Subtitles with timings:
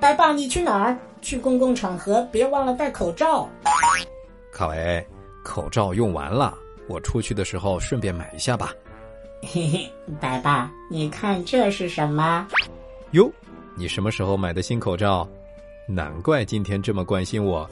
[0.00, 0.96] 白爸，你去哪儿？
[1.20, 3.48] 去公共场合别忘了戴口罩。
[4.52, 5.04] 卡维，
[5.42, 6.56] 口罩用完了，
[6.86, 8.72] 我出去的时候顺便买一下吧。
[9.42, 12.46] 嘿嘿，白爸，你看这是什么？
[13.10, 13.28] 哟，
[13.74, 15.28] 你什么时候买的新口罩？
[15.88, 17.68] 难怪今天这么关心我，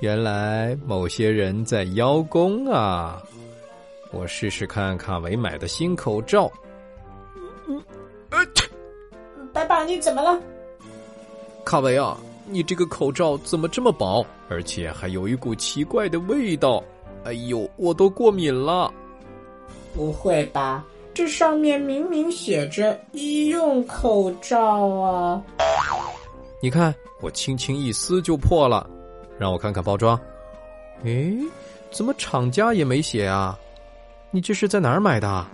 [0.00, 3.22] 原来某些人在邀功啊！
[4.12, 6.50] 我试试看卡维买的新口罩。
[7.68, 7.82] 嗯，
[8.30, 8.38] 呃，
[9.52, 10.38] 白爸，你怎么了？
[11.70, 16.82] 卡维啊，你这个口罩怎么这么薄，而且还有一股奇怪的味道？
[17.22, 18.92] 哎呦，我都过敏了！
[19.94, 20.84] 不会吧？
[21.14, 25.40] 这上面明明写着医用口罩啊！
[26.60, 28.90] 你看，我轻轻一撕就破了。
[29.38, 30.18] 让我看看包装。
[31.04, 31.38] 诶，
[31.92, 33.56] 怎么厂家也没写啊？
[34.32, 35.46] 你这是在哪儿买的？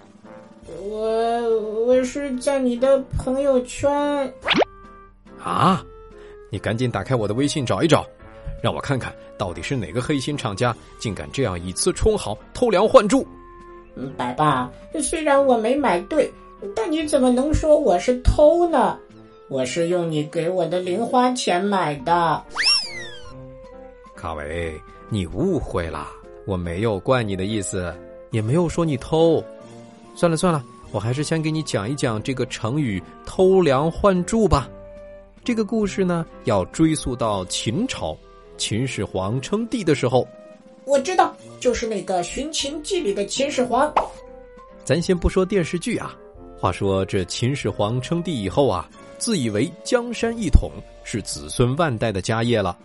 [0.81, 3.93] 我我是在你的朋友圈。
[5.45, 5.85] 啊！
[6.57, 8.07] 你赶紧打开我的微信找一找，
[8.63, 13.29] 让我看看到底是哪个黑心厂家竟敢这样以次充好、偷梁换柱。
[14.17, 16.33] 白爸，虽然我没买对，
[16.75, 18.99] 但你怎么能说我是偷呢？
[19.51, 22.43] 我是用你给我的零花钱买的。
[24.15, 26.09] 卡维，你误会了，
[26.47, 27.95] 我没有怪你的意思，
[28.31, 29.45] 也没有说你偷。
[30.15, 34.67] 算了算了，我还是先给你讲一讲这个成语“偷梁换柱”吧。
[35.47, 38.19] 这个故事呢，要追溯到秦朝，
[38.59, 40.27] 秦始皇称帝的时候。
[40.85, 43.95] 我知道，就是那个《寻秦记》里的秦始皇。
[44.85, 46.17] 咱先不说电视剧啊，
[46.59, 50.69] 话说这秦始皇称帝以后啊，自以为江山一统，
[51.05, 52.77] 是子孙万代的家业了。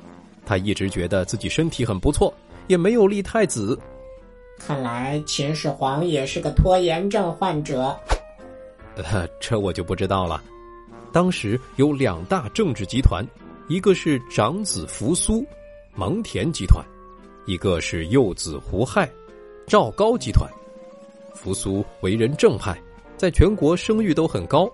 [0.45, 2.31] 他一直觉得自己身体很不错，
[2.67, 3.75] 也没有立太子。
[4.59, 7.99] 看来秦始皇也是个拖延症患者。
[8.97, 10.43] 呃， 这我就不知道了。
[11.11, 13.25] 当时有两大政治集团，
[13.67, 15.45] 一个是长子扶苏，
[15.93, 16.83] 蒙恬集团。
[17.45, 19.09] 一个是幼子胡亥，
[19.65, 20.49] 赵高集团。
[21.33, 22.79] 扶苏为人正派，
[23.17, 24.71] 在全国声誉都很高。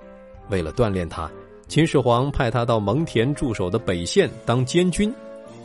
[0.49, 1.31] 为了锻炼他，
[1.67, 5.13] 秦始皇派他到蒙恬驻守的北县当监军。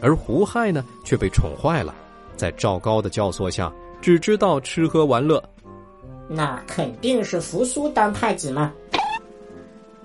[0.00, 1.94] 而胡亥呢，却被宠坏了，
[2.36, 5.42] 在赵高的教唆下，只知道吃喝玩乐。
[6.28, 8.72] 那肯定是扶苏当太子嘛。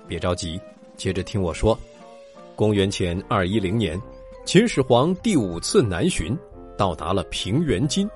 [0.08, 0.60] 别着急，
[0.96, 1.78] 接着听我说。
[2.56, 4.00] 公元前二一零年，
[4.44, 6.36] 秦始皇第五次南巡。
[6.76, 8.08] 到达了平原津，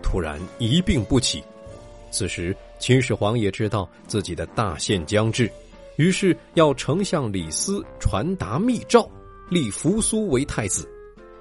[0.00, 1.42] 突然一病不起。
[2.12, 5.50] 此时秦始皇也知道自己的大限将至，
[5.96, 9.10] 于是要丞相李斯传达密诏，
[9.48, 10.88] 立扶苏为太子。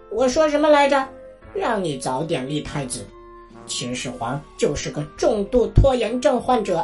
[0.10, 1.08] 我说什么来着？
[1.54, 3.06] 让你早点立太子。
[3.68, 6.84] 秦始皇就是个重度拖延症患者。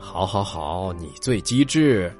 [0.00, 2.12] 好，好，好，你最机智。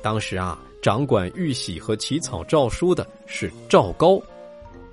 [0.00, 4.22] 当时啊，掌管玉玺和起草诏书的是赵高。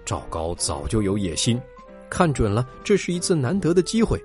[0.04, 1.62] 赵高早就有野心，
[2.10, 4.22] 看准了这是一次难得的机会，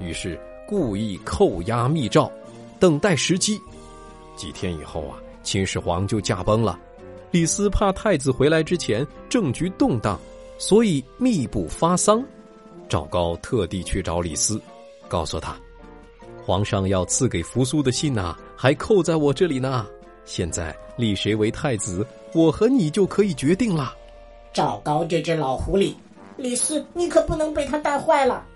[0.00, 2.32] 于是故意扣押密诏，
[2.80, 3.60] 等待时机。
[4.34, 6.78] 几天以后啊，秦始皇就驾崩了。
[7.30, 10.18] 李斯怕太子回来之前政局动荡，
[10.58, 12.24] 所以密不发丧。
[12.88, 14.60] 赵高特地去找李斯，
[15.08, 15.58] 告诉他，
[16.46, 19.84] 皇上要赐给扶苏的信呐，还扣在我这里呢。
[20.24, 23.92] 现在立谁为太子，我和你就可以决定了。
[24.52, 25.92] 赵高这只老狐狸，
[26.36, 28.46] 李斯，你可不能被他带坏了。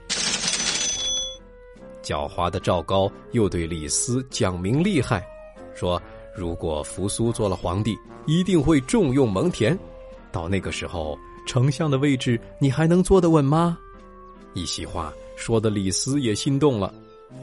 [2.01, 5.27] 狡猾的赵高又对李斯讲明利害，
[5.75, 6.01] 说
[6.33, 9.77] 如果扶苏做了皇帝，一定会重用蒙恬，
[10.31, 13.77] 到那个时候，丞相的位置你还能坐得稳吗？
[14.55, 16.95] 一席话说的李斯也心动了，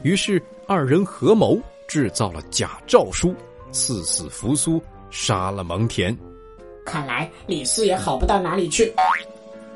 [0.02, 3.34] 于是二人合谋制造了假诏书，
[3.72, 6.16] 赐死扶苏，杀了蒙恬。
[6.84, 8.92] 看来李斯也好不到哪里去。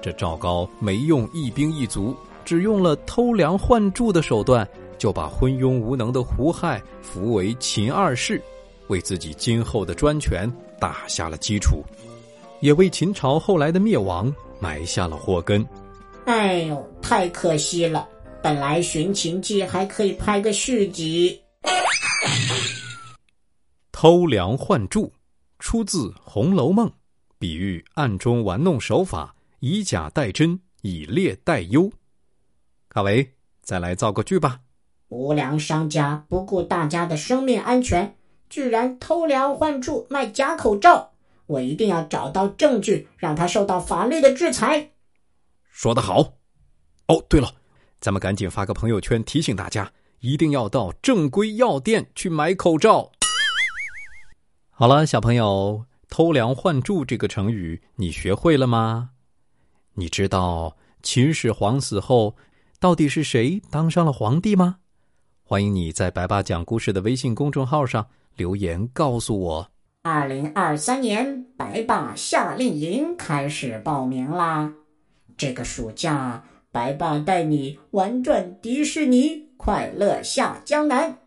[0.00, 4.66] 这赵高没用一兵一卒，只用了偷梁换柱的手段，
[4.98, 8.40] 就把昏庸无能的胡亥扶为秦二世，
[8.88, 10.50] 为自己今后的专权
[10.80, 11.84] 打下了基础，
[12.60, 15.64] 也为秦朝后来的灭亡埋下了祸根。
[16.24, 18.08] 哎呦，太可惜了！
[18.42, 21.40] 本来《寻秦记》还可以拍个续集。
[23.92, 25.12] 偷梁换柱，
[25.60, 26.88] 出自《红楼梦》。
[27.38, 31.92] 比喻暗中玩弄手法，以假代真，以劣代优。
[32.88, 34.60] 卡维，再来造个句吧。
[35.08, 38.16] 无良商家不顾大家的生命安全，
[38.50, 41.12] 居然偷梁换柱卖假口罩。
[41.46, 44.90] 我一定要找到证据，让他受到法律的制裁。
[45.70, 46.34] 说得好。
[47.06, 47.52] 哦，对了，
[48.02, 53.12] 咱们赶紧发个朋友圈提醒大家，一定要到正规药店去买口罩。
[54.70, 55.86] 好了，小朋友。
[56.10, 59.12] 偷梁换柱这个成语你学会了吗？
[59.94, 62.36] 你知道秦始皇死后
[62.78, 64.76] 到底是谁当上了皇帝吗？
[65.42, 69.70] 欢迎你在白爸讲故事的微信公众号上留言告诉我。
[70.02, 74.70] 二零二三年白爸夏令营开始报名啦！
[75.38, 81.18] 这个暑假，白爸带你玩转迪士尼，快乐下江南。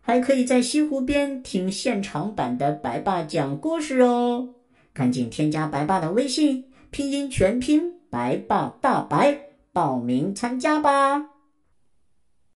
[0.00, 4.50] 还可以在西湖边听现场版的白爸讲故事哦！
[4.92, 9.36] 赶紧添加白爸的微信，拼音全拼白爸大白，
[9.72, 11.33] 报名参加吧！